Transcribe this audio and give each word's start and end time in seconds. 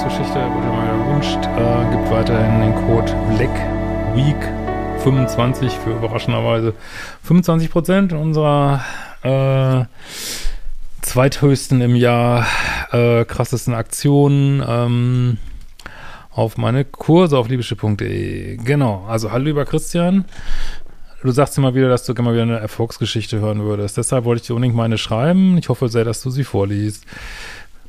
Erfolgsgeschichte, 0.00 0.40
wurde 0.54 0.66
mal 0.68 0.86
erwünscht. 0.86 1.44
Äh, 1.44 1.90
gibt 1.94 2.10
weiterhin 2.10 2.60
den 2.62 2.74
Code 2.74 3.12
Black 3.36 3.54
Week 4.14 5.02
25 5.02 5.74
für 5.74 5.90
überraschenderweise 5.90 6.72
25 7.24 7.70
Prozent 7.70 8.12
unserer 8.14 8.82
äh, 9.22 9.84
zweithöchsten 11.02 11.82
im 11.82 11.96
Jahr 11.96 12.46
äh, 12.92 13.26
krassesten 13.26 13.74
Aktionen 13.74 14.64
ähm, 14.66 15.36
auf 16.30 16.56
meine 16.56 16.86
Kurse 16.86 17.36
auf 17.36 17.48
liebische.de. 17.48 18.56
Genau, 18.56 19.04
also 19.06 19.32
hallo 19.32 19.44
lieber 19.44 19.66
Christian. 19.66 20.24
Du 21.22 21.30
sagst 21.30 21.58
immer 21.58 21.74
wieder, 21.74 21.90
dass 21.90 22.04
du 22.04 22.14
gerne 22.14 22.30
mal 22.30 22.32
wieder 22.32 22.44
eine 22.44 22.58
Erfolgsgeschichte 22.58 23.40
hören 23.40 23.62
würdest. 23.64 23.98
Deshalb 23.98 24.24
wollte 24.24 24.40
ich 24.40 24.46
dir 24.46 24.54
unbedingt 24.54 24.76
meine 24.76 24.96
schreiben. 24.96 25.58
Ich 25.58 25.68
hoffe 25.68 25.90
sehr, 25.90 26.04
dass 26.04 26.22
du 26.22 26.30
sie 26.30 26.44
vorliest. 26.44 27.04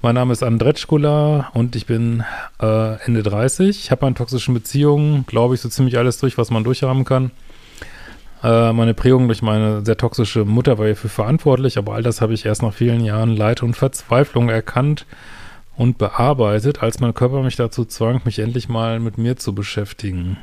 Mein 0.03 0.15
Name 0.15 0.33
ist 0.33 0.41
Andretschkula 0.41 1.51
und 1.53 1.75
ich 1.75 1.85
bin 1.85 2.23
äh, 2.59 2.95
Ende 3.05 3.21
30. 3.21 3.69
Ich 3.69 3.91
habe 3.91 4.07
an 4.07 4.15
toxischen 4.15 4.55
Beziehungen, 4.55 5.27
glaube 5.27 5.53
ich, 5.53 5.61
so 5.61 5.69
ziemlich 5.69 5.95
alles 5.95 6.17
durch, 6.17 6.39
was 6.39 6.49
man 6.49 6.63
durchhaben 6.63 7.05
kann. 7.05 7.29
Äh, 8.43 8.73
meine 8.73 8.95
Prägung 8.95 9.27
durch 9.27 9.43
meine 9.43 9.85
sehr 9.85 9.97
toxische 9.97 10.43
Mutter 10.43 10.79
war 10.79 10.87
hierfür 10.87 11.11
verantwortlich, 11.11 11.77
aber 11.77 11.93
all 11.93 12.01
das 12.01 12.19
habe 12.19 12.33
ich 12.33 12.47
erst 12.47 12.63
nach 12.63 12.73
vielen 12.73 13.05
Jahren 13.05 13.37
Leid 13.37 13.61
und 13.61 13.75
Verzweiflung 13.75 14.49
erkannt 14.49 15.05
und 15.77 15.99
bearbeitet, 15.99 16.81
als 16.81 16.99
mein 16.99 17.13
Körper 17.13 17.43
mich 17.43 17.55
dazu 17.55 17.85
zwang, 17.85 18.21
mich 18.25 18.39
endlich 18.39 18.69
mal 18.69 18.99
mit 18.99 19.19
mir 19.19 19.37
zu 19.37 19.53
beschäftigen. 19.53 20.37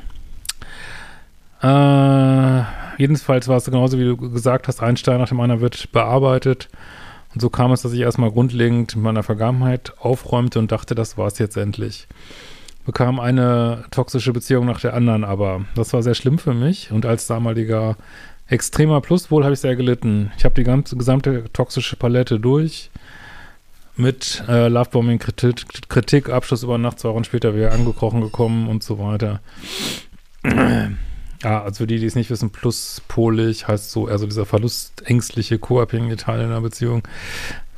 Äh, 1.63 2.63
jedenfalls 2.97 3.49
war 3.49 3.57
es 3.57 3.65
genauso, 3.65 3.99
wie 3.99 4.05
du 4.05 4.17
gesagt 4.17 4.69
hast, 4.69 4.81
ein 4.81 4.97
Stein 4.97 5.19
nach 5.19 5.31
dem 5.31 5.41
anderen 5.41 5.61
wird 5.61 5.91
bearbeitet. 5.91 6.69
Und 7.35 7.41
so 7.41 7.51
kam 7.51 7.73
es, 7.73 7.83
dass 7.83 7.93
ich 7.93 8.01
erstmal 8.01 8.31
grundlegend 8.31 8.95
in 8.95 9.03
meiner 9.03 9.23
Vergangenheit 9.23 9.93
aufräumte 9.99 10.59
und 10.59 10.73
dachte, 10.73 10.95
das 10.95 11.19
war 11.19 11.27
es 11.27 11.39
jetzt 11.39 11.57
endlich. 11.57 12.09
Bekam 12.87 13.21
eine 13.21 13.85
toxische 13.91 14.33
Beziehung 14.33 14.65
nach 14.65 14.81
der 14.81 14.95
anderen, 14.95 15.25
aber 15.25 15.67
das 15.75 15.93
war 15.93 16.03
sehr 16.03 16.15
schlimm 16.15 16.39
für 16.39 16.55
mich 16.55 16.91
und 16.91 17.05
als 17.05 17.27
damaliger 17.27 17.97
extremer 18.47 19.03
Pluswohl 19.03 19.45
habe 19.45 19.53
ich 19.53 19.61
sehr 19.61 19.77
gelitten. 19.77 20.33
Ich 20.39 20.45
habe 20.45 20.55
die 20.55 20.65
ganze 20.65 20.97
gesamte 20.97 21.45
toxische 21.53 21.97
Palette 21.97 22.41
durch 22.41 22.91
mit 23.97 24.43
äh, 24.49 24.69
Lovebombing, 24.69 25.19
Kritik, 25.19 25.89
Kritik, 25.89 26.31
Abschluss 26.31 26.63
über 26.63 26.79
Nacht, 26.79 27.01
zwei 27.01 27.11
Wochen 27.11 27.25
später 27.25 27.55
wieder 27.55 27.73
angekrochen 27.73 28.21
gekommen 28.21 28.69
und 28.69 28.83
so 28.83 28.99
weiter. 28.99 29.41
Ja, 31.43 31.63
also 31.63 31.85
für 31.85 31.87
die, 31.87 31.99
die 31.99 32.07
es 32.07 32.17
nicht 32.17 32.31
wissen, 32.31 32.51
pluspolig 32.51 33.69
heißt 33.69 33.91
so, 33.91 34.07
also 34.07 34.27
dieser 34.27 34.45
verlustängstliche, 34.45 35.59
co-abhängige 35.59 36.17
Teil 36.17 36.41
in 36.41 36.47
einer 36.47 36.61
Beziehung. 36.61 37.07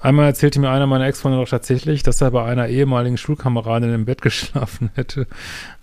Einmal 0.00 0.26
erzählte 0.26 0.60
mir 0.60 0.70
einer 0.70 0.86
meiner 0.86 1.04
Ex-Freunde 1.06 1.38
doch 1.38 1.48
tatsächlich, 1.48 2.02
dass 2.02 2.22
er 2.22 2.30
bei 2.30 2.42
einer 2.42 2.68
ehemaligen 2.68 3.18
Schulkameradin 3.18 3.92
im 3.92 4.06
Bett 4.06 4.22
geschlafen 4.22 4.90
hätte, 4.94 5.26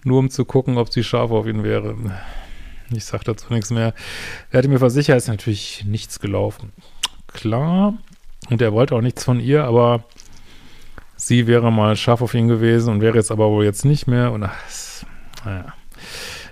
nur 0.03 0.19
um 0.19 0.29
zu 0.31 0.43
gucken, 0.43 0.77
ob 0.77 0.91
sie 0.91 1.03
scharf 1.03 1.29
auf 1.29 1.45
ihn 1.45 1.63
wäre. 1.63 1.95
Ich 2.89 3.05
sag 3.05 3.23
dazu 3.25 3.53
nichts 3.53 3.69
mehr. 3.69 3.93
Er 4.49 4.57
hatte 4.57 4.69
mir 4.69 4.79
versichert, 4.79 5.17
ist 5.17 5.27
natürlich 5.27 5.85
nichts 5.85 6.19
gelaufen. 6.19 6.71
Klar, 7.27 7.93
und 8.49 8.61
er 8.61 8.73
wollte 8.73 8.95
auch 8.95 9.01
nichts 9.01 9.23
von 9.23 9.39
ihr, 9.39 9.65
aber 9.65 10.03
sie 11.15 11.45
wäre 11.45 11.71
mal 11.71 11.95
scharf 11.95 12.21
auf 12.21 12.33
ihn 12.33 12.47
gewesen 12.47 12.93
und 12.93 13.01
wäre 13.01 13.17
jetzt 13.17 13.31
aber 13.31 13.49
wohl 13.49 13.65
jetzt 13.65 13.85
nicht 13.85 14.07
mehr. 14.07 14.31
Und 14.31 14.43
ach, 14.43 14.55
naja. 15.45 15.73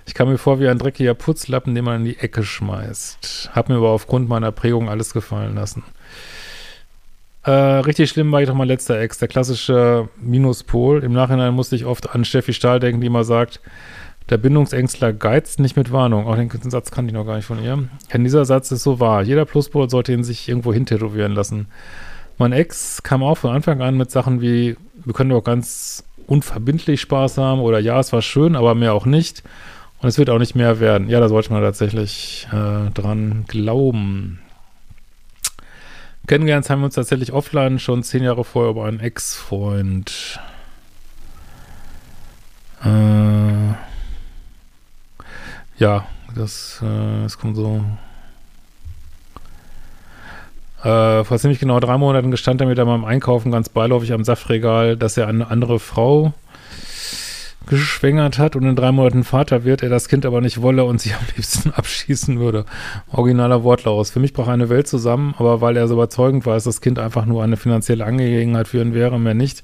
Ich 0.06 0.14
kam 0.14 0.28
mir 0.28 0.38
vor 0.38 0.60
wie 0.60 0.68
ein 0.68 0.78
dreckiger 0.78 1.14
Putzlappen, 1.14 1.74
den 1.74 1.84
man 1.84 2.00
in 2.00 2.04
die 2.04 2.18
Ecke 2.18 2.44
schmeißt. 2.44 3.50
Hab 3.52 3.68
mir 3.68 3.76
aber 3.76 3.90
aufgrund 3.90 4.28
meiner 4.28 4.52
Prägung 4.52 4.88
alles 4.88 5.12
gefallen 5.12 5.54
lassen. 5.54 5.82
Äh, 7.42 7.50
richtig 7.50 8.10
schlimm 8.10 8.32
war 8.32 8.40
ich 8.40 8.48
doch 8.48 8.54
mein 8.54 8.68
letzter 8.68 8.98
Ex, 8.98 9.18
der 9.18 9.28
klassische 9.28 10.08
Minuspol. 10.20 11.04
Im 11.04 11.12
Nachhinein 11.12 11.54
musste 11.54 11.76
ich 11.76 11.84
oft 11.84 12.14
an 12.14 12.24
Steffi 12.24 12.52
Stahl 12.52 12.80
denken, 12.80 13.00
die 13.00 13.06
immer 13.08 13.24
sagt, 13.24 13.60
der 14.30 14.38
Bindungsängstler 14.38 15.12
geizt 15.12 15.60
nicht 15.60 15.76
mit 15.76 15.92
Warnung. 15.92 16.26
Auch 16.26 16.36
den 16.36 16.70
Satz 16.70 16.90
kannte 16.90 17.10
ich 17.10 17.14
noch 17.14 17.26
gar 17.26 17.36
nicht 17.36 17.46
von 17.46 17.62
ihr. 17.62 17.88
Denn 18.12 18.24
dieser 18.24 18.44
Satz 18.44 18.72
ist 18.72 18.82
so 18.82 18.98
wahr. 18.98 19.22
Jeder 19.22 19.44
Pluspol 19.44 19.88
sollte 19.88 20.12
ihn 20.12 20.24
sich 20.24 20.48
irgendwo 20.48 20.72
hintätowieren 20.72 21.32
lassen. 21.32 21.68
Mein 22.38 22.52
Ex 22.52 23.02
kam 23.02 23.22
auch 23.22 23.38
von 23.38 23.54
Anfang 23.54 23.80
an 23.80 23.96
mit 23.96 24.10
Sachen 24.10 24.40
wie, 24.40 24.76
wir 25.04 25.14
können 25.14 25.30
doch 25.30 25.44
ganz 25.44 26.04
unverbindlich 26.26 27.00
Spaß 27.00 27.38
haben 27.38 27.60
oder 27.60 27.78
ja, 27.78 28.00
es 28.00 28.12
war 28.12 28.22
schön, 28.22 28.56
aber 28.56 28.74
mehr 28.74 28.94
auch 28.94 29.06
nicht. 29.06 29.44
Und 30.06 30.10
es 30.10 30.18
wird 30.18 30.30
auch 30.30 30.38
nicht 30.38 30.54
mehr 30.54 30.78
werden. 30.78 31.08
Ja, 31.08 31.18
da 31.18 31.28
sollte 31.28 31.52
man 31.52 31.62
tatsächlich 31.62 32.46
äh, 32.52 32.90
dran 32.90 33.44
glauben. 33.48 34.38
Kennengelernt 36.28 36.70
haben 36.70 36.82
wir 36.82 36.84
uns 36.84 36.94
tatsächlich 36.94 37.32
offline 37.32 37.80
schon 37.80 38.04
zehn 38.04 38.22
Jahre 38.22 38.44
vorher 38.44 38.70
über 38.70 38.84
einen 38.84 39.00
Ex-Freund. 39.00 40.38
Äh, 42.84 43.72
ja, 45.78 46.06
das, 46.36 46.80
äh, 46.84 47.22
das 47.24 47.36
kommt 47.36 47.56
so. 47.56 47.84
Äh, 50.84 51.24
vor 51.24 51.36
ziemlich 51.40 51.58
genau 51.58 51.80
drei 51.80 51.98
Monaten 51.98 52.30
gestand 52.30 52.60
er 52.60 52.68
mir 52.68 52.76
da 52.76 52.84
beim 52.84 53.04
Einkaufen 53.04 53.50
ganz 53.50 53.68
beiläufig 53.68 54.12
am 54.12 54.22
Saftregal, 54.22 54.96
dass 54.96 55.16
er 55.16 55.26
eine 55.26 55.50
andere 55.50 55.80
Frau 55.80 56.32
geschwängert 57.66 58.38
hat 58.38 58.56
und 58.56 58.64
in 58.64 58.76
drei 58.76 58.92
Monaten 58.92 59.24
Vater 59.24 59.64
wird, 59.64 59.82
er 59.82 59.88
das 59.88 60.08
Kind 60.08 60.24
aber 60.24 60.40
nicht 60.40 60.62
wolle 60.62 60.84
und 60.84 61.00
sie 61.00 61.12
am 61.12 61.24
liebsten 61.34 61.70
abschießen 61.74 62.38
würde. 62.38 62.64
Originaler 63.10 63.64
Wortlaut. 63.64 64.08
Für 64.08 64.20
mich 64.20 64.32
brach 64.32 64.48
eine 64.48 64.68
Welt 64.68 64.86
zusammen, 64.86 65.34
aber 65.38 65.60
weil 65.60 65.76
er 65.76 65.88
so 65.88 65.94
überzeugend 65.94 66.46
war, 66.46 66.54
dass 66.54 66.64
das 66.64 66.80
Kind 66.80 66.98
einfach 66.98 67.26
nur 67.26 67.42
eine 67.42 67.56
finanzielle 67.56 68.04
Angelegenheit 68.04 68.68
für 68.68 68.80
ihn 68.80 68.94
wäre, 68.94 69.18
mehr 69.18 69.34
nicht, 69.34 69.62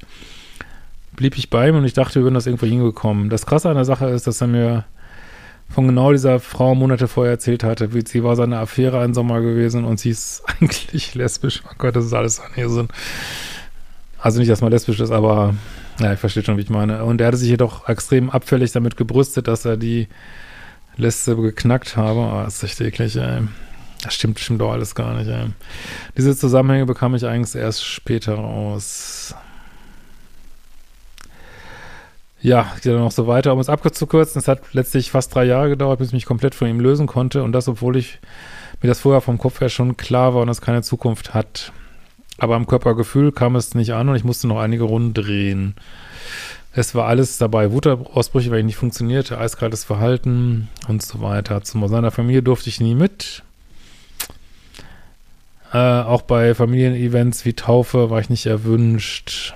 blieb 1.17 1.37
ich 1.37 1.51
bei 1.51 1.69
ihm 1.69 1.77
und 1.77 1.85
ich 1.85 1.93
dachte, 1.93 2.17
wir 2.17 2.23
würden 2.25 2.35
das 2.35 2.47
irgendwo 2.47 2.67
hingekommen. 2.67 3.31
Das 3.31 3.47
Krasse 3.47 3.69
an 3.69 3.77
der 3.77 3.85
Sache 3.85 4.07
ist, 4.07 4.27
dass 4.27 4.41
er 4.41 4.49
mir 4.49 4.85
von 5.69 5.87
genau 5.87 6.13
dieser 6.13 6.39
Frau 6.39 6.75
Monate 6.75 7.09
vorher 7.09 7.33
erzählt 7.33 7.65
hatte, 7.65 7.89
sie 8.07 8.23
war 8.23 8.37
seine 8.37 8.59
Affäre 8.59 9.01
ein 9.01 9.15
Sommer 9.15 9.41
gewesen 9.41 9.85
und 9.85 9.99
sie 9.99 10.11
ist 10.11 10.43
eigentlich 10.61 11.15
lesbisch. 11.15 11.63
Oh 11.67 11.75
Gott, 11.79 11.97
das 11.97 12.05
ist 12.05 12.13
alles 12.13 12.41
an 12.41 12.51
Irrsinn. 12.57 12.89
Also 14.19 14.39
nicht, 14.39 14.51
dass 14.51 14.61
man 14.61 14.71
lesbisch 14.71 15.01
ist, 15.01 15.11
aber 15.11 15.55
ja, 15.99 16.13
ich 16.13 16.19
verstehe 16.19 16.45
schon, 16.45 16.57
wie 16.57 16.63
ich 16.63 16.71
meine. 16.71 17.05
Und 17.05 17.21
er 17.21 17.29
hatte 17.29 17.37
sich 17.37 17.51
jedoch 17.51 17.89
extrem 17.89 18.31
abfällig 18.31 18.73
damit 18.73 18.97
gebrüstet, 18.97 19.49
dass 19.49 19.65
er 19.65 19.77
die 19.77 20.09
Liste 20.97 21.37
geknackt 21.37 21.97
habe. 21.97 22.21
Oh, 22.21 22.43
das 22.45 22.57
ist 22.57 22.65
echt 22.65 22.81
eklig, 22.81 23.17
ey. 23.17 23.43
Das 24.03 24.15
stimmt, 24.15 24.41
stimmt 24.41 24.61
doch 24.61 24.73
alles 24.73 24.95
gar 24.95 25.15
nicht, 25.15 25.29
ey. 25.29 25.47
Diese 26.17 26.37
Zusammenhänge 26.37 26.87
bekam 26.87 27.15
ich 27.15 27.25
eigentlich 27.27 27.55
erst 27.55 27.85
später 27.85 28.35
raus. 28.35 29.35
Ja, 32.41 32.73
geht 32.83 32.93
dann 32.93 33.01
noch 33.01 33.13
so 33.13 33.29
weiter. 33.29 33.53
Um 33.53 33.61
es 33.61 33.69
abzukürzen, 33.69 34.41
es 34.41 34.49
hat 34.49 34.61
letztlich 34.73 35.13
fast 35.13 35.33
drei 35.33 35.45
Jahre 35.45 35.69
gedauert, 35.69 36.01
bis 36.01 36.09
ich 36.09 36.15
mich 36.15 36.27
komplett 36.27 36.57
von 36.57 36.67
ihm 36.67 36.81
lösen 36.81 37.07
konnte. 37.07 37.45
Und 37.45 37.53
das, 37.53 37.69
obwohl 37.69 37.97
ich 37.97 38.19
mir 38.83 38.89
das 38.89 39.01
vorher 39.01 39.21
vom 39.21 39.39
Kopf 39.39 39.61
her 39.61 39.69
schon 39.69 39.97
klar 39.97 40.35
war 40.35 40.43
und 40.43 40.49
es 40.49 40.61
keine 40.61 40.83
Zukunft 40.83 41.35
hat. 41.35 41.73
Aber 42.39 42.57
am 42.57 42.67
Körpergefühl 42.67 43.33
kam 43.33 43.57
es 43.57 43.75
nicht 43.75 43.93
an 43.93 44.09
und 44.09 44.17
ich 44.17 44.25
musste 44.25 44.49
noch 44.49 44.59
einige 44.59 44.85
Runden 44.85 45.15
drehen. 45.15 45.75
Es 46.75 46.95
war 46.95 47.07
alles 47.07 47.37
dabei. 47.37 47.71
Wutausbrüche, 47.71 48.51
weil 48.51 48.61
ich 48.61 48.65
nicht 48.65 48.77
funktionierte, 48.77 49.39
eiskaltes 49.39 49.85
Verhalten 49.85 50.69
und 50.89 51.03
so 51.03 51.21
weiter. 51.21 51.63
Zu 51.63 51.87
seiner 51.87 52.11
Familie 52.11 52.43
durfte 52.43 52.71
ich 52.71 52.81
nie 52.81 52.95
mit. 52.95 53.43
Äh, 55.73 55.79
auch 55.79 56.23
bei 56.23 56.55
Familienevents 56.55 57.45
wie 57.45 57.53
Taufe 57.53 58.11
war 58.11 58.21
ich 58.21 58.31
nicht 58.31 58.47
erwünscht. 58.47 59.55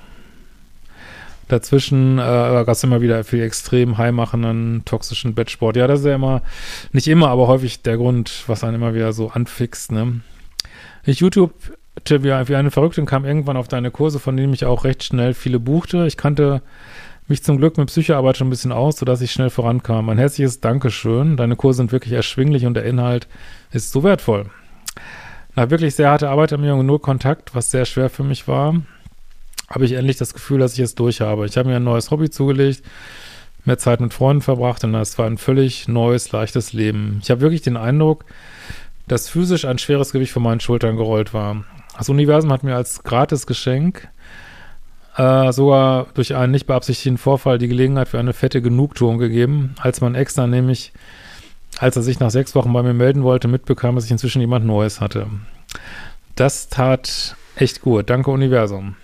Dazwischen 1.48 2.18
äh, 2.18 2.22
gab 2.22 2.68
es 2.68 2.82
immer 2.82 3.00
wieder 3.00 3.22
viel 3.22 3.42
extrem 3.42 3.98
heimachenden, 3.98 4.82
toxischen 4.84 5.34
Bettsport. 5.34 5.76
Ja, 5.76 5.86
das 5.86 6.00
ist 6.00 6.06
ja 6.06 6.16
immer, 6.16 6.42
nicht 6.92 7.06
immer, 7.06 7.28
aber 7.28 7.46
häufig 7.46 7.82
der 7.82 7.96
Grund, 7.96 8.44
was 8.46 8.64
einen 8.64 8.76
immer 8.76 8.94
wieder 8.94 9.12
so 9.12 9.28
anfixt. 9.28 9.92
Ne? 9.92 10.20
Ich 11.04 11.20
YouTube 11.20 11.52
wie, 12.04 12.32
eine 12.32 12.70
Verrückte 12.70 13.00
und 13.00 13.06
kam 13.06 13.24
irgendwann 13.24 13.56
auf 13.56 13.68
deine 13.68 13.90
Kurse, 13.90 14.18
von 14.18 14.36
denen 14.36 14.52
ich 14.52 14.64
auch 14.64 14.84
recht 14.84 15.02
schnell 15.02 15.34
viele 15.34 15.58
buchte. 15.58 16.06
Ich 16.06 16.16
kannte 16.16 16.62
mich 17.28 17.42
zum 17.42 17.58
Glück 17.58 17.78
mit 17.78 17.88
Psychoarbeit 17.88 18.36
schon 18.36 18.46
ein 18.46 18.50
bisschen 18.50 18.72
aus, 18.72 18.98
sodass 18.98 19.20
ich 19.20 19.32
schnell 19.32 19.50
vorankam. 19.50 20.08
Ein 20.08 20.18
herzliches 20.18 20.60
Dankeschön. 20.60 21.36
Deine 21.36 21.56
Kurse 21.56 21.78
sind 21.78 21.92
wirklich 21.92 22.12
erschwinglich 22.12 22.66
und 22.66 22.74
der 22.74 22.84
Inhalt 22.84 23.26
ist 23.72 23.90
so 23.90 24.04
wertvoll. 24.04 24.46
Nach 25.56 25.70
wirklich 25.70 25.94
sehr 25.94 26.10
harter 26.10 26.30
Arbeit 26.30 26.52
haben 26.52 26.62
wir 26.62 26.76
nur 26.76 27.00
Kontakt, 27.00 27.54
was 27.54 27.70
sehr 27.70 27.86
schwer 27.86 28.10
für 28.10 28.22
mich 28.22 28.46
war, 28.46 28.74
habe 29.68 29.84
ich 29.84 29.92
endlich 29.92 30.18
das 30.18 30.34
Gefühl, 30.34 30.58
dass 30.58 30.74
ich 30.74 30.80
es 30.80 30.94
durch 30.94 31.20
habe. 31.20 31.46
Ich 31.46 31.56
habe 31.56 31.68
mir 31.68 31.76
ein 31.76 31.84
neues 31.84 32.10
Hobby 32.10 32.30
zugelegt, 32.30 32.82
mehr 33.64 33.78
Zeit 33.78 34.00
mit 34.00 34.14
Freunden 34.14 34.42
verbracht 34.42 34.84
und 34.84 34.92
das 34.92 35.18
war 35.18 35.26
ein 35.26 35.38
völlig 35.38 35.88
neues, 35.88 36.30
leichtes 36.30 36.72
Leben. 36.72 37.20
Ich 37.22 37.30
habe 37.30 37.40
wirklich 37.40 37.62
den 37.62 37.76
Eindruck, 37.76 38.26
dass 39.08 39.28
physisch 39.28 39.64
ein 39.64 39.78
schweres 39.78 40.12
Gewicht 40.12 40.32
von 40.32 40.42
meinen 40.42 40.60
Schultern 40.60 40.96
gerollt 40.96 41.32
war. 41.32 41.64
Das 41.96 42.08
Universum 42.08 42.52
hat 42.52 42.62
mir 42.62 42.76
als 42.76 43.02
Gratisgeschenk 43.04 44.08
äh, 45.16 45.52
sogar 45.52 46.06
durch 46.14 46.34
einen 46.34 46.52
nicht 46.52 46.66
beabsichtigten 46.66 47.18
Vorfall 47.18 47.58
die 47.58 47.68
Gelegenheit 47.68 48.08
für 48.08 48.18
eine 48.18 48.34
fette 48.34 48.60
Genugtuung 48.60 49.18
gegeben, 49.18 49.74
als 49.80 50.00
mein 50.00 50.14
Ex 50.14 50.34
dann 50.34 50.50
nämlich, 50.50 50.92
als 51.78 51.96
er 51.96 52.02
sich 52.02 52.20
nach 52.20 52.30
sechs 52.30 52.54
Wochen 52.54 52.72
bei 52.72 52.82
mir 52.82 52.92
melden 52.92 53.22
wollte, 53.22 53.48
mitbekam, 53.48 53.94
dass 53.94 54.04
ich 54.04 54.10
inzwischen 54.10 54.40
jemand 54.40 54.66
Neues 54.66 55.00
hatte. 55.00 55.26
Das 56.34 56.68
tat 56.68 57.36
echt 57.56 57.80
gut. 57.80 58.10
Danke, 58.10 58.30
Universum. 58.30 58.96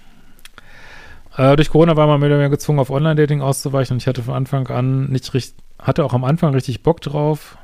Äh, 1.37 1.57
durch 1.57 1.71
Corona 1.71 1.97
war 1.97 2.07
man 2.07 2.21
mehr 2.21 2.29
oder 2.29 2.39
weniger 2.39 2.51
gezwungen, 2.51 2.79
auf 2.79 2.91
Online-Dating 2.91 3.41
auszuweichen 3.41 3.95
und 3.95 4.03
ich 4.03 4.07
hatte 4.07 4.23
von 4.23 4.35
Anfang 4.35 4.67
an 4.67 5.07
nicht 5.07 5.33
richtig, 5.33 5.57
hatte 5.79 6.05
auch 6.05 6.13
am 6.13 6.25
Anfang 6.25 6.53
richtig 6.53 6.83
Bock 6.83 7.01
drauf, 7.01 7.57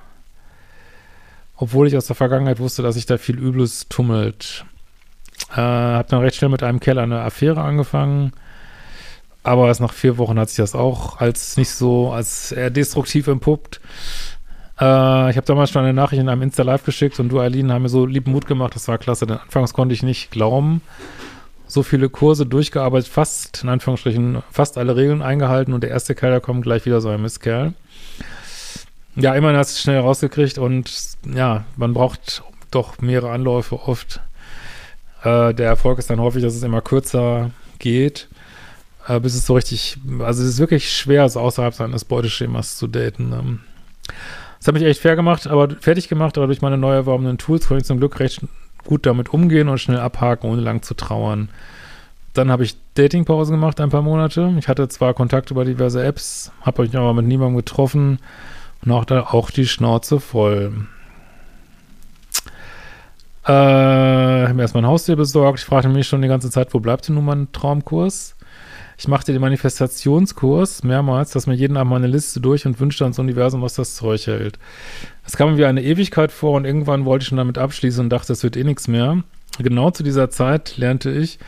obwohl 1.54 1.86
ich 1.86 1.96
aus 1.96 2.06
der 2.06 2.16
Vergangenheit 2.16 2.60
wusste, 2.60 2.82
dass 2.82 2.94
sich 2.94 3.04
da 3.04 3.18
viel 3.18 3.38
Übles 3.38 3.88
tummelt. 3.90 4.64
Äh, 5.52 5.56
hab 5.56 6.08
dann 6.08 6.20
recht 6.20 6.36
schnell 6.36 6.50
mit 6.50 6.62
einem 6.62 6.80
Kerl 6.80 6.98
eine 6.98 7.20
Affäre 7.20 7.62
angefangen, 7.62 8.32
aber 9.42 9.68
erst 9.68 9.80
nach 9.80 9.92
vier 9.92 10.18
Wochen 10.18 10.38
hat 10.38 10.50
sich 10.50 10.58
das 10.58 10.74
auch 10.74 11.20
als 11.20 11.56
nicht 11.56 11.70
so, 11.70 12.12
als 12.12 12.52
eher 12.52 12.70
destruktiv 12.70 13.28
entpuppt. 13.28 13.80
Äh, 14.78 15.30
ich 15.30 15.36
habe 15.36 15.46
damals 15.46 15.70
schon 15.70 15.82
eine 15.82 15.94
Nachricht 15.94 16.20
in 16.20 16.28
einem 16.28 16.42
Insta-Live 16.42 16.84
geschickt 16.84 17.18
und 17.18 17.30
du, 17.30 17.40
Eileen, 17.40 17.72
haben 17.72 17.82
mir 17.82 17.88
so 17.88 18.04
lieben 18.04 18.32
Mut 18.32 18.46
gemacht, 18.46 18.74
das 18.74 18.88
war 18.88 18.98
klasse, 18.98 19.26
denn 19.26 19.38
anfangs 19.38 19.72
konnte 19.72 19.94
ich 19.94 20.02
nicht 20.02 20.30
glauben, 20.30 20.82
so 21.66 21.82
viele 21.82 22.08
Kurse 22.08 22.46
durchgearbeitet, 22.46 23.08
fast, 23.08 23.62
in 23.62 23.68
Anführungsstrichen, 23.68 24.42
fast 24.50 24.78
alle 24.78 24.96
Regeln 24.96 25.22
eingehalten 25.22 25.72
und 25.72 25.82
der 25.82 25.90
erste 25.90 26.14
Kerl, 26.14 26.32
da 26.32 26.40
kommt 26.40 26.62
gleich 26.62 26.84
wieder 26.84 27.00
so 27.00 27.08
ein 27.08 27.22
Mistkerl. 27.22 27.74
Ja, 29.16 29.34
immerhin 29.34 29.56
hast 29.56 29.70
du 29.70 29.74
es 29.74 29.82
schnell 29.82 29.98
rausgekriegt 29.98 30.58
und 30.58 30.92
ja, 31.34 31.64
man 31.76 31.92
braucht 31.92 32.42
doch 32.70 33.00
mehrere 33.00 33.30
Anläufe 33.30 33.80
oft. 33.88 34.20
Äh, 35.22 35.54
der 35.54 35.66
Erfolg 35.66 35.98
ist 35.98 36.10
dann 36.10 36.20
häufig, 36.20 36.42
dass 36.42 36.54
es 36.54 36.62
immer 36.62 36.80
kürzer 36.80 37.50
geht, 37.78 38.28
äh, 39.06 39.20
bis 39.20 39.34
es 39.34 39.46
so 39.46 39.54
richtig, 39.54 39.98
also 40.20 40.42
es 40.42 40.50
ist 40.50 40.58
wirklich 40.58 40.90
schwer, 40.90 41.28
so 41.28 41.40
außerhalb 41.40 41.74
seines 41.74 42.04
Beuteschemas 42.04 42.76
zu 42.76 42.86
daten. 42.86 43.32
Ähm. 43.32 43.60
Das 44.58 44.68
habe 44.68 44.78
ich 44.78 44.84
echt 44.84 45.00
fair 45.00 45.16
gemacht, 45.16 45.46
aber 45.46 45.70
fertig 45.80 46.08
gemacht, 46.08 46.36
aber 46.36 46.46
durch 46.46 46.62
meine 46.62 46.78
neu 46.78 46.92
erworbenen 46.92 47.38
Tools 47.38 47.68
konnte 47.68 47.82
ich 47.82 47.86
zum 47.86 47.98
Glück 47.98 48.18
recht 48.20 48.42
gut 48.84 49.06
damit 49.06 49.32
umgehen 49.32 49.68
und 49.68 49.78
schnell 49.78 50.00
abhaken, 50.00 50.50
ohne 50.50 50.62
lang 50.62 50.82
zu 50.82 50.94
trauern. 50.94 51.48
Dann 52.34 52.50
habe 52.50 52.64
ich 52.64 52.76
Datingpause 52.94 53.52
gemacht, 53.52 53.80
ein 53.80 53.90
paar 53.90 54.02
Monate. 54.02 54.54
Ich 54.58 54.68
hatte 54.68 54.88
zwar 54.88 55.14
Kontakt 55.14 55.50
über 55.50 55.64
diverse 55.64 56.04
Apps, 56.04 56.52
habe 56.62 56.82
euch 56.82 56.96
aber 56.96 57.12
mit 57.14 57.26
niemandem 57.26 57.56
getroffen 57.56 58.18
und 58.84 58.92
auch, 58.92 59.04
da, 59.04 59.22
auch 59.22 59.50
die 59.50 59.66
Schnauze 59.66 60.20
voll. 60.20 60.86
Äh, 63.44 63.50
mir 64.58 64.64
erstmal 64.64 64.84
ein 64.84 64.90
Haustier 64.90 65.16
besorgt. 65.16 65.60
Ich 65.60 65.64
fragte 65.64 65.88
mich 65.88 66.06
schon 66.06 66.20
die 66.20 66.28
ganze 66.28 66.50
Zeit, 66.50 66.74
wo 66.74 66.80
bleibt 66.80 67.08
denn 67.08 67.14
nun 67.14 67.24
mein 67.24 67.52
Traumkurs? 67.52 68.36
Ich 68.98 69.06
machte 69.06 69.32
den 69.32 69.40
Manifestationskurs 69.40 70.82
mehrmals, 70.82 71.30
dass 71.30 71.46
mir 71.46 71.54
jeden 71.54 71.76
Abend 71.76 71.92
meine 71.92 72.08
Liste 72.08 72.40
durch 72.40 72.66
und 72.66 72.80
wünschte 72.80 73.04
ans 73.04 73.20
Universum, 73.20 73.62
was 73.62 73.74
das 73.74 73.94
Zeug 73.94 74.26
hält. 74.26 74.58
Es 75.24 75.36
kam 75.36 75.52
mir 75.52 75.56
wie 75.56 75.64
eine 75.64 75.82
Ewigkeit 75.82 76.32
vor 76.32 76.54
und 76.54 76.64
irgendwann 76.64 77.04
wollte 77.04 77.22
ich 77.22 77.28
schon 77.28 77.38
damit 77.38 77.58
abschließen 77.58 78.04
und 78.04 78.10
dachte, 78.10 78.32
es 78.32 78.42
wird 78.42 78.56
eh 78.56 78.64
nichts 78.64 78.88
mehr. 78.88 79.22
Genau 79.60 79.92
zu 79.92 80.02
dieser 80.02 80.30
Zeit 80.30 80.76
lernte 80.76 81.10
ich 81.12 81.38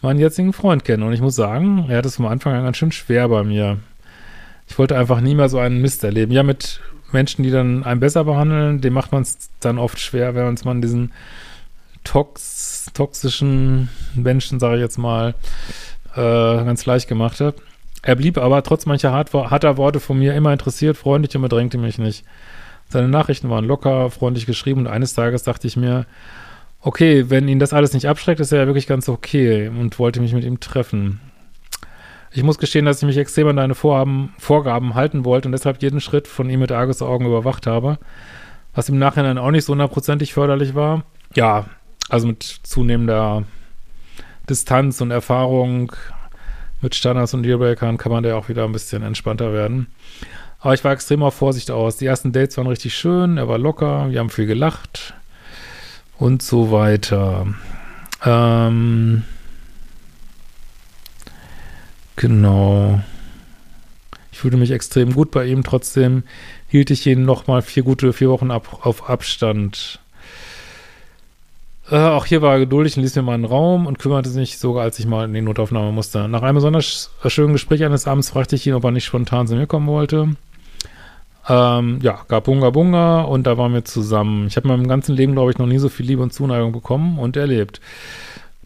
meinen 0.00 0.18
jetzigen 0.18 0.54
Freund 0.54 0.84
kennen 0.84 1.02
und 1.02 1.12
ich 1.12 1.20
muss 1.20 1.34
sagen, 1.34 1.86
er 1.88 1.98
hat 1.98 2.06
es 2.06 2.16
vom 2.16 2.26
Anfang 2.26 2.54
an 2.54 2.64
ganz 2.64 2.78
schön 2.78 2.92
schwer 2.92 3.28
bei 3.28 3.44
mir. 3.44 3.78
Ich 4.68 4.78
wollte 4.78 4.96
einfach 4.96 5.20
nie 5.20 5.34
mehr 5.34 5.50
so 5.50 5.58
einen 5.58 5.82
Mist 5.82 6.04
erleben. 6.04 6.32
Ja, 6.32 6.42
mit 6.42 6.80
Menschen, 7.12 7.42
die 7.42 7.50
dann 7.50 7.84
einen 7.84 8.00
besser 8.00 8.24
behandeln, 8.24 8.80
dem 8.80 8.94
macht 8.94 9.12
man 9.12 9.22
es 9.22 9.50
dann 9.60 9.78
oft 9.78 10.00
schwer, 10.00 10.34
wenn 10.34 10.56
man 10.64 10.80
diesen 10.80 11.12
tox 12.04 12.90
toxischen 12.94 13.88
Menschen, 14.14 14.60
sage 14.60 14.76
ich 14.76 14.82
jetzt 14.82 14.98
mal, 14.98 15.34
äh, 16.14 16.20
ganz 16.20 16.86
leicht 16.86 17.08
gemacht 17.08 17.40
habe. 17.40 17.56
Er 18.02 18.16
blieb 18.16 18.38
aber 18.38 18.62
trotz 18.62 18.86
mancher 18.86 19.12
harter 19.12 19.76
Worte 19.76 19.98
von 19.98 20.18
mir 20.18 20.34
immer 20.34 20.52
interessiert, 20.52 20.96
freundlich 20.96 21.34
und 21.34 21.42
bedrängte 21.42 21.78
mich 21.78 21.98
nicht. 21.98 22.24
Seine 22.88 23.08
Nachrichten 23.08 23.48
waren 23.50 23.64
locker, 23.64 24.10
freundlich 24.10 24.46
geschrieben 24.46 24.80
und 24.80 24.86
eines 24.86 25.14
Tages 25.14 25.42
dachte 25.42 25.66
ich 25.66 25.76
mir, 25.76 26.06
okay, 26.82 27.30
wenn 27.30 27.48
ihn 27.48 27.58
das 27.58 27.72
alles 27.72 27.94
nicht 27.94 28.06
abschreckt, 28.06 28.40
ist 28.40 28.52
er 28.52 28.60
ja 28.60 28.66
wirklich 28.66 28.86
ganz 28.86 29.08
okay 29.08 29.68
und 29.68 29.98
wollte 29.98 30.20
mich 30.20 30.34
mit 30.34 30.44
ihm 30.44 30.60
treffen. 30.60 31.20
Ich 32.30 32.42
muss 32.42 32.58
gestehen, 32.58 32.84
dass 32.84 32.98
ich 32.98 33.06
mich 33.06 33.16
extrem 33.16 33.48
an 33.48 33.56
deine 33.56 33.74
Vorhaben, 33.74 34.34
Vorgaben 34.38 34.94
halten 34.94 35.24
wollte 35.24 35.48
und 35.48 35.52
deshalb 35.52 35.80
jeden 35.82 36.00
Schritt 36.00 36.28
von 36.28 36.50
ihm 36.50 36.60
mit 36.60 36.72
Argusaugen 36.72 37.26
überwacht 37.26 37.66
habe, 37.66 37.98
was 38.74 38.88
im 38.88 38.98
Nachhinein 38.98 39.38
auch 39.38 39.50
nicht 39.50 39.64
so 39.64 39.72
hundertprozentig 39.72 40.34
förderlich 40.34 40.74
war. 40.74 41.04
Ja, 41.34 41.66
also 42.08 42.26
mit 42.26 42.42
zunehmender 42.42 43.44
Distanz 44.48 45.00
und 45.00 45.10
Erfahrung 45.10 45.92
mit 46.80 46.94
Standards 46.94 47.34
und 47.34 47.42
Dealbreakern 47.42 47.96
kann 47.96 48.12
man 48.12 48.22
da 48.22 48.36
auch 48.36 48.48
wieder 48.48 48.64
ein 48.64 48.72
bisschen 48.72 49.02
entspannter 49.02 49.52
werden. 49.52 49.88
Aber 50.60 50.74
ich 50.74 50.84
war 50.84 50.92
extrem 50.92 51.22
auf 51.22 51.34
Vorsicht 51.34 51.70
aus. 51.70 51.96
Die 51.96 52.06
ersten 52.06 52.32
Dates 52.32 52.56
waren 52.56 52.66
richtig 52.66 52.94
schön, 52.94 53.38
er 53.38 53.48
war 53.48 53.58
locker, 53.58 54.10
wir 54.10 54.20
haben 54.20 54.30
viel 54.30 54.46
gelacht 54.46 55.14
und 56.18 56.42
so 56.42 56.70
weiter. 56.70 57.46
Ähm, 58.24 59.24
genau. 62.16 63.00
Ich 64.32 64.38
fühlte 64.38 64.56
mich 64.56 64.70
extrem 64.70 65.14
gut 65.14 65.30
bei 65.30 65.46
ihm, 65.46 65.62
trotzdem 65.62 66.24
hielt 66.68 66.90
ich 66.90 67.06
ihn 67.06 67.24
noch 67.24 67.46
mal 67.46 67.62
vier 67.62 67.82
gute 67.82 68.12
vier 68.12 68.30
Wochen 68.30 68.50
ab, 68.50 68.84
auf 68.86 69.08
Abstand. 69.08 70.00
Äh, 71.90 71.96
auch 71.96 72.24
hier 72.24 72.40
war 72.40 72.54
er 72.54 72.60
geduldig 72.60 72.96
und 72.96 73.02
ließ 73.02 73.14
mir 73.16 73.22
mal 73.22 73.34
einen 73.34 73.44
Raum 73.44 73.86
und 73.86 73.98
kümmerte 73.98 74.30
sich 74.30 74.58
sogar, 74.58 74.84
als 74.84 74.98
ich 74.98 75.06
mal 75.06 75.26
in 75.26 75.34
die 75.34 75.42
Notaufnahme 75.42 75.92
musste. 75.92 76.28
Nach 76.28 76.42
einem 76.42 76.56
besonders 76.56 77.10
schönen 77.26 77.52
Gespräch 77.52 77.84
eines 77.84 78.06
Abends 78.06 78.30
fragte 78.30 78.56
ich 78.56 78.66
ihn, 78.66 78.74
ob 78.74 78.84
er 78.84 78.90
nicht 78.90 79.04
spontan 79.04 79.46
zu 79.46 79.54
mir 79.54 79.66
kommen 79.66 79.86
wollte. 79.86 80.36
Ähm, 81.46 81.98
ja, 82.00 82.20
gab 82.28 82.44
Bunga 82.44 82.70
Bunga 82.70 83.22
und 83.22 83.46
da 83.46 83.58
waren 83.58 83.74
wir 83.74 83.84
zusammen. 83.84 84.46
Ich 84.46 84.56
habe 84.56 84.66
in 84.66 84.74
meinem 84.74 84.88
ganzen 84.88 85.14
Leben, 85.14 85.34
glaube 85.34 85.50
ich, 85.50 85.58
noch 85.58 85.66
nie 85.66 85.78
so 85.78 85.90
viel 85.90 86.06
Liebe 86.06 86.22
und 86.22 86.32
Zuneigung 86.32 86.72
bekommen 86.72 87.18
und 87.18 87.36
erlebt. 87.36 87.82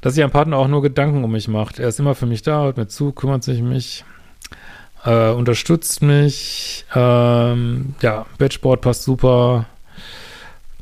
Dass 0.00 0.14
sich 0.14 0.22
ein 0.22 0.30
Partner 0.30 0.58
auch 0.58 0.68
nur 0.68 0.80
Gedanken 0.80 1.24
um 1.24 1.32
mich 1.32 1.48
macht. 1.48 1.80
Er 1.80 1.88
ist 1.88 1.98
immer 1.98 2.14
für 2.14 2.26
mich 2.26 2.42
da, 2.42 2.62
hört 2.62 2.76
mir 2.76 2.86
zu, 2.86 3.10
kümmert 3.10 3.42
sich 3.42 3.60
um 3.60 3.70
mich, 3.70 4.04
äh, 5.04 5.30
unterstützt 5.30 6.02
mich. 6.02 6.84
Ähm, 6.94 7.96
ja, 8.00 8.26
Bettsport 8.38 8.80
passt 8.80 9.02
super 9.02 9.66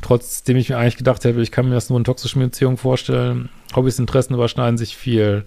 trotzdem 0.03 0.57
ich 0.57 0.69
mir 0.69 0.79
eigentlich 0.79 0.97
gedacht 0.97 1.25
hätte, 1.25 1.41
ich 1.41 1.51
kann 1.51 1.69
mir 1.69 1.75
das 1.75 1.91
nur 1.91 1.99
in 1.99 2.05
toxischen 2.05 2.43
Beziehungen 2.43 2.77
vorstellen. 2.77 3.49
Hobbys, 3.75 3.99
Interessen 3.99 4.35
überschneiden 4.35 4.79
sich 4.79 4.97
viel. 4.97 5.45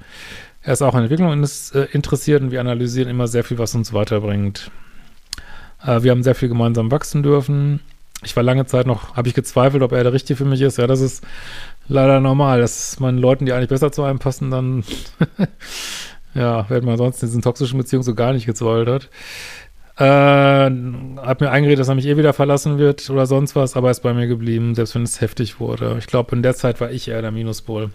Er 0.61 0.73
ist 0.73 0.81
auch 0.81 0.93
an 0.93 1.03
Entwicklung 1.03 1.31
äh, 1.41 1.87
interessiert 1.91 2.41
und 2.41 2.51
wir 2.51 2.59
analysieren 2.59 3.09
immer 3.09 3.27
sehr 3.27 3.43
viel, 3.43 3.57
was 3.57 3.75
uns 3.75 3.93
weiterbringt. 3.93 4.71
Äh, 5.83 6.03
wir 6.03 6.11
haben 6.11 6.23
sehr 6.23 6.35
viel 6.35 6.49
gemeinsam 6.49 6.91
wachsen 6.91 7.23
dürfen. 7.23 7.79
Ich 8.23 8.35
war 8.35 8.43
lange 8.43 8.65
Zeit 8.65 8.85
noch, 8.85 9.15
habe 9.15 9.29
ich 9.29 9.33
gezweifelt, 9.33 9.81
ob 9.81 9.93
er 9.93 10.03
der 10.03 10.11
Richtige 10.11 10.35
für 10.35 10.45
mich 10.45 10.61
ist. 10.61 10.77
Ja, 10.77 10.87
das 10.87 10.99
ist 10.99 11.23
leider 11.87 12.19
normal, 12.19 12.59
dass 12.59 12.99
man 12.99 13.17
Leuten, 13.17 13.45
die 13.45 13.53
eigentlich 13.53 13.69
besser 13.69 13.93
zu 13.93 14.03
einem 14.03 14.19
passen, 14.19 14.51
dann 14.51 14.83
ja, 16.33 16.69
wenn 16.69 16.83
man 16.83 16.97
sonst 16.97 17.23
in 17.23 17.29
diesen 17.29 17.41
toxischen 17.41 17.77
Beziehungen 17.77 18.03
so 18.03 18.15
gar 18.15 18.33
nicht 18.33 18.45
gezweifelt 18.45 18.89
hat. 18.89 19.09
Äh, 19.99 20.03
hat 20.03 21.41
mir 21.41 21.51
eingeredet, 21.51 21.79
dass 21.79 21.89
er 21.89 21.95
mich 21.95 22.07
eh 22.07 22.15
wieder 22.15 22.31
verlassen 22.31 22.77
wird 22.77 23.09
oder 23.09 23.25
sonst 23.25 23.57
was, 23.57 23.75
aber 23.75 23.89
er 23.89 23.91
ist 23.91 23.99
bei 24.01 24.13
mir 24.13 24.27
geblieben, 24.27 24.73
selbst 24.73 24.95
wenn 24.95 25.03
es 25.03 25.19
heftig 25.19 25.59
wurde. 25.59 25.97
Ich 25.99 26.07
glaube, 26.07 26.33
in 26.33 26.41
der 26.41 26.55
Zeit 26.55 26.79
war 26.79 26.89
ich 26.89 27.09
eher 27.09 27.21
der 27.21 27.31
Minuspol. 27.31 27.91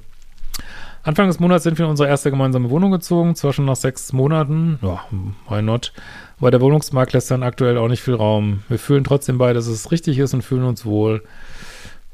Anfang 1.03 1.29
des 1.29 1.41
Monats 1.41 1.65
sind 1.65 1.79
wir 1.79 1.87
in 1.87 1.91
unsere 1.91 2.09
erste 2.09 2.31
gemeinsame 2.31 2.69
Wohnung 2.69 2.91
gezogen, 2.91 3.35
zwar 3.37 3.55
schon 3.55 3.65
nach 3.65 3.77
sechs 3.77 4.13
Monaten, 4.13 4.79
ja, 4.83 5.03
why 5.49 5.63
not, 5.63 5.95
aber 6.39 6.51
der 6.51 6.61
Wohnungsmarkt 6.61 7.15
lässt 7.15 7.31
dann 7.31 7.43
aktuell 7.43 7.79
auch 7.79 7.89
nicht 7.89 8.03
viel 8.03 8.15
Raum. 8.15 8.63
Wir 8.69 8.79
fühlen 8.79 9.05
trotzdem 9.05 9.39
beide, 9.39 9.55
dass 9.55 9.67
es 9.67 9.91
richtig 9.91 10.19
ist 10.19 10.35
und 10.35 10.43
fühlen 10.43 10.65
uns 10.65 10.85
wohl. 10.85 11.23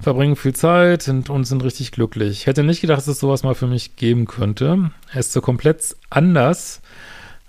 Verbringen 0.01 0.37
viel 0.37 0.55
Zeit 0.55 1.09
und, 1.09 1.31
und 1.31 1.45
sind 1.45 1.65
richtig 1.65 1.91
glücklich. 1.93 2.31
Ich 2.31 2.47
hätte 2.47 2.63
nicht 2.63 2.81
gedacht, 2.81 2.99
dass 2.99 3.09
es 3.09 3.21
sowas 3.21 3.43
mal 3.43 3.55
für 3.55 3.67
mich 3.67 3.97
geben 3.97 4.27
könnte. 4.27 4.91
Er 5.13 5.21
ist 5.21 5.33
so 5.33 5.41
komplett 5.41 5.97
anders 6.11 6.81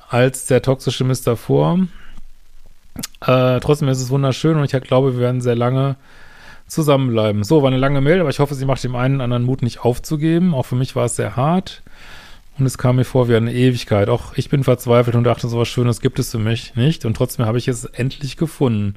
als 0.09 0.47
der 0.47 0.61
toxische 0.61 1.03
Mist 1.03 1.27
davor. 1.27 1.79
Äh, 3.25 3.59
trotzdem 3.59 3.87
ist 3.87 4.01
es 4.01 4.09
wunderschön 4.09 4.57
und 4.57 4.63
ich 4.63 4.81
glaube, 4.81 5.13
wir 5.13 5.19
werden 5.19 5.41
sehr 5.41 5.55
lange 5.55 5.95
zusammenbleiben. 6.67 7.43
So, 7.43 7.61
war 7.61 7.67
eine 7.67 7.77
lange 7.77 8.01
Mail, 8.01 8.21
aber 8.21 8.29
ich 8.29 8.39
hoffe, 8.39 8.55
sie 8.55 8.65
macht 8.65 8.83
dem 8.83 8.95
einen 8.95 9.21
anderen 9.21 9.43
Mut 9.43 9.61
nicht 9.61 9.83
aufzugeben. 9.83 10.53
Auch 10.53 10.65
für 10.65 10.75
mich 10.75 10.95
war 10.95 11.05
es 11.05 11.17
sehr 11.17 11.35
hart 11.35 11.83
und 12.57 12.65
es 12.65 12.77
kam 12.77 12.95
mir 12.95 13.03
vor 13.03 13.27
wie 13.27 13.35
eine 13.35 13.53
Ewigkeit. 13.53 14.09
Auch 14.09 14.37
ich 14.37 14.49
bin 14.49 14.63
verzweifelt 14.63 15.15
und 15.15 15.23
dachte, 15.23 15.47
so 15.47 15.59
was 15.59 15.67
Schönes 15.67 16.01
gibt 16.01 16.19
es 16.19 16.31
für 16.31 16.39
mich 16.39 16.75
nicht 16.75 17.05
und 17.05 17.15
trotzdem 17.15 17.45
habe 17.45 17.57
ich 17.57 17.67
es 17.67 17.85
endlich 17.85 18.37
gefunden. 18.37 18.95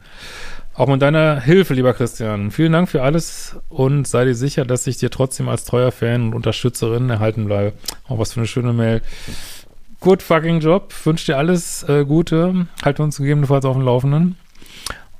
Auch 0.77 0.89
mit 0.89 1.03
deiner 1.03 1.41
Hilfe, 1.41 1.75
lieber 1.75 1.95
Christian. 1.95 2.51
Vielen 2.51 2.73
Dank 2.73 2.89
für 2.89 3.03
alles 3.03 3.57
und 3.69 4.09
sei 4.09 4.25
dir 4.25 4.35
sicher, 4.35 4.65
dass 4.65 4.87
ich 4.89 4.97
dir 4.97 5.09
trotzdem 5.09 5.49
als 5.49 5.65
treuer 5.65 5.93
Fan 5.93 6.23
und 6.25 6.35
Unterstützerin 6.35 7.09
erhalten 7.11 7.45
bleibe. 7.45 7.75
Auch 8.09 8.19
was 8.19 8.33
für 8.33 8.41
eine 8.41 8.49
schöne 8.49 8.73
Mail. 8.73 9.01
Good 10.05 10.21
fucking 10.21 10.61
Job. 10.61 10.93
Wünsche 11.05 11.33
dir 11.33 11.39
alles 11.39 11.83
äh, 11.85 12.05
Gute. 12.05 12.67
Halte 12.85 13.03
uns 13.03 13.17
gegebenenfalls 13.17 13.65
auf 13.65 13.75
dem 13.75 13.87
Laufenden. 13.87 14.37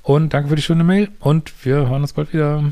Und 0.03 0.31
danke 0.31 0.49
für 0.49 0.55
die 0.55 0.61
schöne 0.61 0.83
Mail. 0.83 1.09
Und 1.19 1.51
wir 1.65 1.89
hören 1.89 2.03
uns 2.03 2.13
bald 2.13 2.31
wieder. 2.33 2.63